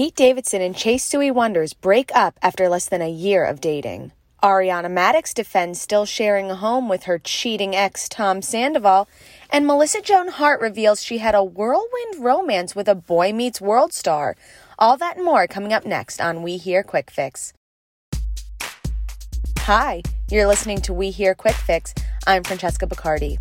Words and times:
Pete 0.00 0.16
Davidson 0.16 0.62
and 0.62 0.74
Chase 0.74 1.04
Sui 1.04 1.30
Wonders 1.30 1.74
break 1.74 2.10
up 2.14 2.38
after 2.40 2.70
less 2.70 2.88
than 2.88 3.02
a 3.02 3.10
year 3.10 3.44
of 3.44 3.60
dating. 3.60 4.12
Ariana 4.42 4.86
Madix 4.86 5.34
defends 5.34 5.78
still 5.78 6.06
sharing 6.06 6.50
a 6.50 6.54
home 6.54 6.88
with 6.88 7.02
her 7.02 7.18
cheating 7.18 7.76
ex 7.76 8.08
Tom 8.08 8.40
Sandoval, 8.40 9.10
and 9.50 9.66
Melissa 9.66 10.00
Joan 10.00 10.28
Hart 10.28 10.62
reveals 10.62 11.02
she 11.02 11.18
had 11.18 11.34
a 11.34 11.44
whirlwind 11.44 12.24
romance 12.24 12.74
with 12.74 12.88
a 12.88 12.94
Boy 12.94 13.34
Meets 13.34 13.60
World 13.60 13.92
star. 13.92 14.36
All 14.78 14.96
that 14.96 15.16
and 15.16 15.24
more 15.26 15.46
coming 15.46 15.74
up 15.74 15.84
next 15.84 16.18
on 16.18 16.42
We 16.42 16.56
Hear 16.56 16.82
Quick 16.82 17.10
Fix. 17.10 17.52
Hi, 19.58 20.00
you're 20.30 20.46
listening 20.46 20.80
to 20.80 20.94
We 20.94 21.10
Hear 21.10 21.34
Quick 21.34 21.56
Fix. 21.56 21.92
I'm 22.26 22.42
Francesca 22.42 22.86
Bacardi. 22.86 23.36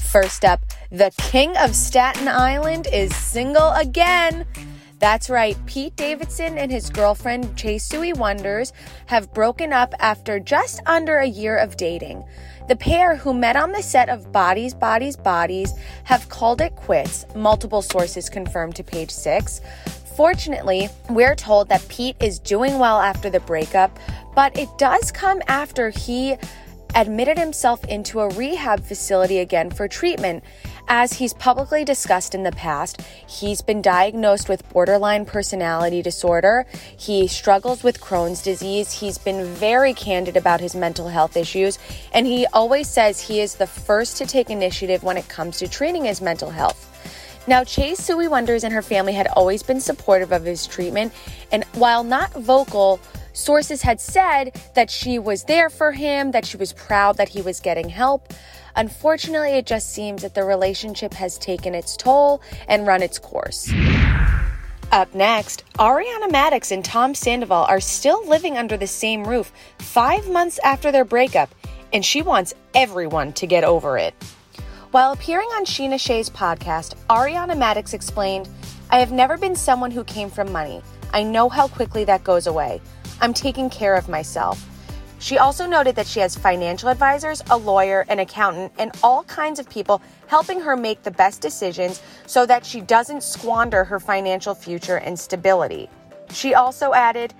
First 0.00 0.44
up, 0.44 0.64
the 0.90 1.12
King 1.16 1.56
of 1.56 1.76
Staten 1.76 2.26
Island 2.26 2.88
is 2.92 3.14
single 3.14 3.70
again. 3.70 4.46
That's 4.98 5.28
right, 5.28 5.56
Pete 5.66 5.94
Davidson 5.94 6.56
and 6.56 6.72
his 6.72 6.88
girlfriend 6.88 7.54
Chase 7.54 7.84
Sui 7.84 8.14
Wonders 8.14 8.72
have 9.06 9.32
broken 9.34 9.70
up 9.70 9.92
after 9.98 10.40
just 10.40 10.80
under 10.86 11.18
a 11.18 11.26
year 11.26 11.58
of 11.58 11.76
dating. 11.76 12.24
The 12.68 12.76
pair, 12.76 13.14
who 13.14 13.34
met 13.34 13.56
on 13.56 13.72
the 13.72 13.82
set 13.82 14.08
of 14.08 14.32
Bodies, 14.32 14.72
Bodies, 14.72 15.16
Bodies, 15.16 15.74
have 16.04 16.30
called 16.30 16.62
it 16.62 16.74
quits, 16.76 17.26
multiple 17.34 17.82
sources 17.82 18.30
confirmed 18.30 18.74
to 18.76 18.82
page 18.82 19.10
six. 19.10 19.60
Fortunately, 20.16 20.88
we're 21.10 21.34
told 21.34 21.68
that 21.68 21.86
Pete 21.88 22.16
is 22.20 22.38
doing 22.38 22.78
well 22.78 22.98
after 22.98 23.28
the 23.28 23.40
breakup, 23.40 23.98
but 24.34 24.56
it 24.58 24.70
does 24.78 25.12
come 25.12 25.42
after 25.46 25.90
he 25.90 26.36
admitted 26.94 27.38
himself 27.38 27.84
into 27.84 28.20
a 28.20 28.28
rehab 28.30 28.82
facility 28.82 29.40
again 29.40 29.70
for 29.70 29.86
treatment. 29.86 30.42
As 30.88 31.14
he's 31.14 31.34
publicly 31.34 31.84
discussed 31.84 32.32
in 32.32 32.44
the 32.44 32.52
past, 32.52 33.02
he's 33.26 33.60
been 33.60 33.82
diagnosed 33.82 34.48
with 34.48 34.68
borderline 34.72 35.24
personality 35.24 36.00
disorder. 36.00 36.64
He 36.96 37.26
struggles 37.26 37.82
with 37.82 38.00
Crohn's 38.00 38.40
disease. 38.40 38.92
He's 38.92 39.18
been 39.18 39.44
very 39.44 39.92
candid 39.94 40.36
about 40.36 40.60
his 40.60 40.76
mental 40.76 41.08
health 41.08 41.36
issues, 41.36 41.80
and 42.12 42.24
he 42.24 42.46
always 42.52 42.88
says 42.88 43.20
he 43.20 43.40
is 43.40 43.56
the 43.56 43.66
first 43.66 44.16
to 44.18 44.26
take 44.26 44.48
initiative 44.48 45.02
when 45.02 45.16
it 45.16 45.28
comes 45.28 45.58
to 45.58 45.66
treating 45.66 46.04
his 46.04 46.20
mental 46.20 46.50
health. 46.50 46.92
Now, 47.48 47.64
Chase 47.64 47.98
Sui 47.98 48.28
Wonders 48.28 48.62
and 48.62 48.72
her 48.72 48.82
family 48.82 49.12
had 49.12 49.26
always 49.28 49.64
been 49.64 49.80
supportive 49.80 50.30
of 50.30 50.44
his 50.44 50.68
treatment, 50.68 51.12
and 51.50 51.64
while 51.74 52.04
not 52.04 52.32
vocal, 52.32 53.00
sources 53.36 53.82
had 53.82 54.00
said 54.00 54.60
that 54.74 54.90
she 54.90 55.18
was 55.18 55.44
there 55.44 55.68
for 55.68 55.92
him, 55.92 56.30
that 56.32 56.46
she 56.46 56.56
was 56.56 56.72
proud 56.72 57.16
that 57.18 57.28
he 57.28 57.42
was 57.42 57.60
getting 57.60 57.88
help. 57.88 58.32
Unfortunately, 58.74 59.52
it 59.52 59.66
just 59.66 59.92
seems 59.92 60.22
that 60.22 60.34
the 60.34 60.44
relationship 60.44 61.14
has 61.14 61.38
taken 61.38 61.74
its 61.74 61.96
toll 61.96 62.42
and 62.68 62.86
run 62.86 63.02
its 63.02 63.18
course. 63.18 63.72
Up 64.92 65.12
next, 65.14 65.64
Ariana 65.78 66.28
Madix 66.30 66.70
and 66.70 66.84
Tom 66.84 67.14
Sandoval 67.14 67.64
are 67.64 67.80
still 67.80 68.26
living 68.28 68.56
under 68.56 68.76
the 68.76 68.86
same 68.86 69.26
roof 69.26 69.52
five 69.78 70.28
months 70.28 70.60
after 70.62 70.92
their 70.92 71.04
breakup, 71.04 71.54
and 71.92 72.04
she 72.04 72.22
wants 72.22 72.54
everyone 72.74 73.32
to 73.34 73.46
get 73.46 73.64
over 73.64 73.98
it. 73.98 74.14
While 74.92 75.12
appearing 75.12 75.48
on 75.56 75.64
Sheena 75.64 76.00
Shay's 76.00 76.30
podcast, 76.30 76.94
Ariana 77.10 77.56
Madix 77.56 77.92
explained, 77.92 78.48
I 78.90 79.00
have 79.00 79.10
never 79.10 79.36
been 79.36 79.56
someone 79.56 79.90
who 79.90 80.04
came 80.04 80.30
from 80.30 80.52
money. 80.52 80.80
I 81.12 81.22
know 81.22 81.48
how 81.48 81.68
quickly 81.68 82.04
that 82.04 82.24
goes 82.24 82.46
away. 82.46 82.80
I'm 83.20 83.32
taking 83.32 83.70
care 83.70 83.94
of 83.94 84.08
myself. 84.08 84.64
She 85.18 85.38
also 85.38 85.66
noted 85.66 85.96
that 85.96 86.06
she 86.06 86.20
has 86.20 86.36
financial 86.36 86.90
advisors, 86.90 87.42
a 87.50 87.56
lawyer, 87.56 88.04
an 88.08 88.18
accountant, 88.18 88.72
and 88.78 88.92
all 89.02 89.22
kinds 89.24 89.58
of 89.58 89.68
people 89.68 90.02
helping 90.26 90.60
her 90.60 90.76
make 90.76 91.02
the 91.02 91.10
best 91.10 91.40
decisions 91.40 92.02
so 92.26 92.44
that 92.46 92.66
she 92.66 92.80
doesn't 92.82 93.22
squander 93.22 93.82
her 93.84 93.98
financial 93.98 94.54
future 94.54 94.96
and 94.96 95.18
stability. 95.18 95.88
She 96.30 96.54
also 96.54 96.92
added 96.92 97.32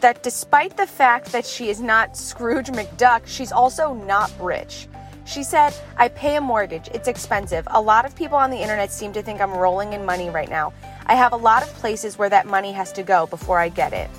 that 0.00 0.22
despite 0.22 0.76
the 0.76 0.86
fact 0.86 1.32
that 1.32 1.44
she 1.44 1.70
is 1.70 1.80
not 1.80 2.16
Scrooge 2.16 2.68
McDuck, 2.68 3.26
she's 3.26 3.52
also 3.52 3.94
not 3.94 4.32
rich. 4.40 4.88
She 5.24 5.42
said, 5.42 5.74
I 5.96 6.08
pay 6.08 6.36
a 6.36 6.40
mortgage. 6.40 6.88
It's 6.94 7.06
expensive. 7.06 7.66
A 7.72 7.80
lot 7.80 8.06
of 8.06 8.16
people 8.16 8.38
on 8.38 8.50
the 8.50 8.56
internet 8.56 8.90
seem 8.90 9.12
to 9.12 9.22
think 9.22 9.40
I'm 9.40 9.52
rolling 9.52 9.92
in 9.92 10.06
money 10.06 10.30
right 10.30 10.48
now. 10.48 10.72
I 11.08 11.14
have 11.14 11.32
a 11.32 11.36
lot 11.36 11.62
of 11.62 11.68
places 11.74 12.18
where 12.18 12.28
that 12.28 12.46
money 12.46 12.70
has 12.72 12.92
to 12.92 13.02
go 13.02 13.26
before 13.26 13.58
I 13.58 13.70
get 13.70 13.94
it. 13.94 14.10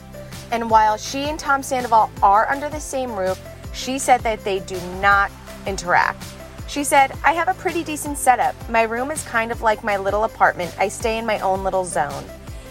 And 0.52 0.70
while 0.72 0.98
she 0.98 1.30
and 1.30 1.40
Tom 1.40 1.62
Sandoval 1.62 2.10
are 2.24 2.50
under 2.50 2.68
the 2.68 2.80
same 2.80 3.16
roof, 3.16 3.40
she 3.74 4.00
said 4.00 4.22
that 4.22 4.44
they 4.44 4.60
do 4.60 4.80
not 5.00 5.32
interact. 5.68 6.24
She 6.68 6.84
said, 6.84 7.12
I 7.24 7.34
have 7.34 7.48
a 7.48 7.54
pretty 7.54 7.84
decent 7.84 8.18
setup. 8.18 8.56
My 8.70 8.84
room 8.84 9.12
is 9.12 9.24
kind 9.24 9.52
of 9.52 9.62
like 9.62 9.84
my 9.84 9.98
little 9.98 10.24
apartment. 10.24 10.76
I 10.80 10.88
stay 10.88 11.18
in 11.18 11.26
my 11.26 11.40
own 11.40 11.64
little 11.64 11.86
zone. 11.86 12.24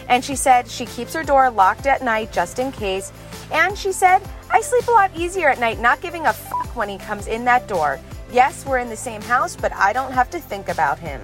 And 0.09 0.25
she 0.25 0.34
said 0.34 0.69
she 0.69 0.87
keeps 0.87 1.15
her 1.15 1.23
door 1.23 1.51
locked 1.51 1.87
at 1.87 2.03
night 2.03 2.33
just 2.33 2.59
in 2.59 2.73
case. 2.73 3.12
And 3.53 3.78
she 3.78 3.93
said, 3.93 4.21
I 4.51 4.61
sleep 4.61 4.89
a 4.89 4.93
lot 4.93 5.11
easier 5.17 5.49
at 5.49 5.61
night, 5.61 5.78
not 5.78 6.01
giving 6.01 6.27
a 6.27 6.33
fuck 6.33 6.75
when 6.75 6.89
he 6.89 6.99
comes 6.99 7.28
in 7.28 7.45
that 7.45 7.69
door. 7.69 8.01
Yes, 8.33 8.67
we're 8.67 8.78
in 8.78 8.89
the 8.89 8.97
same 8.97 9.23
house, 9.23 9.57
but 9.57 9.73
I 9.75 9.93
don't 9.93 10.12
have 10.12 10.31
to 10.31 10.41
think 10.41 10.69
about 10.69 10.99
him. 10.99 11.21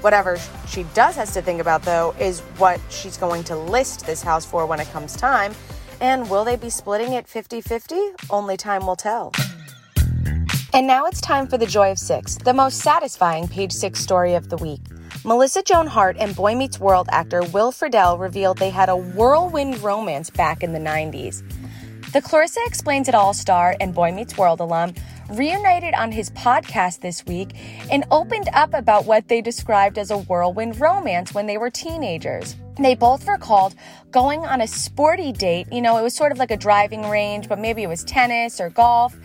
Whatever 0.00 0.38
she 0.68 0.84
does 0.94 1.16
has 1.16 1.32
to 1.34 1.42
think 1.42 1.60
about, 1.60 1.82
though, 1.82 2.14
is 2.20 2.40
what 2.58 2.80
she's 2.88 3.16
going 3.16 3.42
to 3.44 3.56
list 3.56 4.06
this 4.06 4.22
house 4.22 4.44
for 4.44 4.64
when 4.64 4.78
it 4.78 4.88
comes 4.90 5.16
time. 5.16 5.54
And 6.00 6.30
will 6.30 6.44
they 6.44 6.56
be 6.56 6.70
splitting 6.70 7.12
it 7.14 7.26
50 7.26 7.60
50? 7.60 7.96
Only 8.30 8.56
time 8.56 8.86
will 8.86 8.96
tell. 8.96 9.32
And 10.72 10.86
now 10.86 11.06
it's 11.06 11.20
time 11.20 11.48
for 11.48 11.58
the 11.58 11.66
Joy 11.66 11.90
of 11.90 11.98
Six, 11.98 12.36
the 12.36 12.52
most 12.52 12.78
satisfying 12.78 13.48
page 13.48 13.72
six 13.72 14.00
story 14.00 14.34
of 14.34 14.50
the 14.50 14.56
week. 14.58 14.80
Melissa 15.24 15.62
Joan 15.62 15.88
Hart 15.88 16.16
and 16.20 16.36
Boy 16.36 16.54
Meets 16.54 16.78
World 16.78 17.08
actor 17.10 17.42
Will 17.42 17.72
Friedle 17.72 18.20
revealed 18.20 18.58
they 18.58 18.70
had 18.70 18.88
a 18.88 18.96
whirlwind 18.96 19.82
romance 19.82 20.30
back 20.30 20.62
in 20.62 20.72
the 20.72 20.78
90s. 20.78 21.42
The 22.12 22.22
Clarissa 22.22 22.60
Explains 22.66 23.08
It 23.08 23.14
All 23.14 23.34
star 23.34 23.76
and 23.80 23.92
Boy 23.92 24.12
Meets 24.12 24.38
World 24.38 24.60
alum 24.60 24.94
reunited 25.30 25.94
on 25.94 26.12
his 26.12 26.30
podcast 26.30 27.00
this 27.00 27.24
week 27.26 27.50
and 27.90 28.04
opened 28.10 28.48
up 28.52 28.74
about 28.74 29.04
what 29.04 29.28
they 29.28 29.40
described 29.40 29.98
as 29.98 30.10
a 30.10 30.18
whirlwind 30.18 30.80
romance 30.80 31.34
when 31.34 31.46
they 31.46 31.58
were 31.58 31.70
teenagers. 31.70 32.56
They 32.78 32.94
both 32.94 33.26
recalled 33.26 33.74
going 34.10 34.44
on 34.44 34.60
a 34.60 34.66
sporty 34.66 35.32
date. 35.32 35.66
You 35.72 35.82
know, 35.82 35.96
it 35.98 36.02
was 36.02 36.14
sort 36.14 36.32
of 36.32 36.38
like 36.38 36.50
a 36.50 36.56
driving 36.56 37.08
range, 37.08 37.48
but 37.48 37.58
maybe 37.58 37.82
it 37.82 37.88
was 37.88 38.04
tennis 38.04 38.60
or 38.60 38.70
golf. 38.70 39.16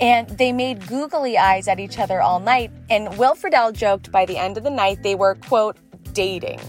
And 0.00 0.28
they 0.30 0.52
made 0.52 0.86
googly 0.86 1.36
eyes 1.36 1.68
at 1.68 1.78
each 1.78 1.98
other 1.98 2.22
all 2.22 2.40
night. 2.40 2.70
And 2.88 3.18
Will 3.18 3.34
Friedle 3.34 3.72
joked 3.72 4.10
by 4.10 4.24
the 4.24 4.38
end 4.38 4.56
of 4.56 4.64
the 4.64 4.70
night 4.70 5.02
they 5.02 5.14
were, 5.14 5.34
quote, 5.34 5.76
dating. 6.14 6.60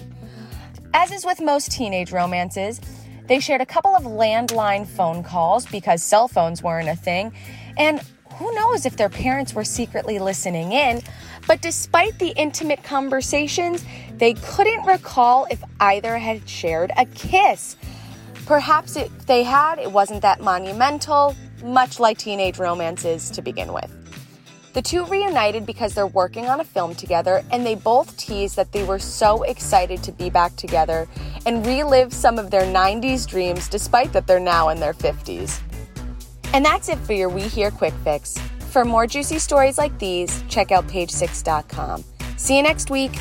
As 0.93 1.11
is 1.11 1.25
with 1.25 1.39
most 1.39 1.71
teenage 1.71 2.11
romances, 2.11 2.81
they 3.27 3.39
shared 3.39 3.61
a 3.61 3.65
couple 3.65 3.95
of 3.95 4.03
landline 4.03 4.85
phone 4.85 5.23
calls 5.23 5.65
because 5.67 6.03
cell 6.03 6.27
phones 6.27 6.61
weren't 6.61 6.89
a 6.89 6.95
thing. 6.95 7.31
And 7.77 8.01
who 8.37 8.53
knows 8.53 8.85
if 8.85 8.97
their 8.97 9.09
parents 9.09 9.53
were 9.53 9.63
secretly 9.63 10.19
listening 10.19 10.71
in? 10.71 11.01
But 11.47 11.61
despite 11.61 12.17
the 12.19 12.29
intimate 12.29 12.83
conversations, 12.83 13.83
they 14.17 14.33
couldn't 14.33 14.85
recall 14.85 15.47
if 15.49 15.63
either 15.79 16.17
had 16.17 16.47
shared 16.47 16.91
a 16.97 17.05
kiss. 17.05 17.75
Perhaps 18.45 18.95
if 18.95 19.25
they 19.25 19.43
had, 19.43 19.79
it 19.79 19.91
wasn't 19.91 20.21
that 20.21 20.41
monumental, 20.41 21.35
much 21.63 21.99
like 21.99 22.17
teenage 22.17 22.59
romances 22.59 23.29
to 23.31 23.41
begin 23.41 23.73
with. 23.73 23.91
The 24.73 24.81
two 24.81 25.05
reunited 25.05 25.65
because 25.65 25.93
they're 25.93 26.07
working 26.07 26.45
on 26.45 26.61
a 26.61 26.63
film 26.63 26.95
together, 26.95 27.43
and 27.51 27.65
they 27.65 27.75
both 27.75 28.15
teased 28.15 28.55
that 28.55 28.71
they 28.71 28.83
were 28.83 28.99
so 28.99 29.43
excited 29.43 30.01
to 30.03 30.13
be 30.13 30.29
back 30.29 30.55
together 30.55 31.09
and 31.45 31.65
relive 31.65 32.13
some 32.13 32.39
of 32.39 32.51
their 32.51 32.61
90s 32.61 33.27
dreams 33.27 33.67
despite 33.67 34.13
that 34.13 34.27
they're 34.27 34.39
now 34.39 34.69
in 34.69 34.79
their 34.79 34.93
50s. 34.93 35.59
And 36.53 36.65
that's 36.65 36.89
it 36.89 36.97
for 36.99 37.13
your 37.13 37.29
We 37.29 37.43
Hear 37.43 37.71
Quick 37.71 37.93
Fix. 38.03 38.37
For 38.71 38.85
more 38.85 39.07
juicy 39.07 39.39
stories 39.39 39.77
like 39.77 39.97
these, 39.99 40.43
check 40.47 40.71
out 40.71 40.87
page6.com. 40.87 42.03
See 42.37 42.57
you 42.57 42.63
next 42.63 42.89
week. 42.89 43.11